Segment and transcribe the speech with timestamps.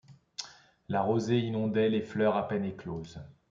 [0.89, 3.21] La rosée inondait les fleurs à peine écloses;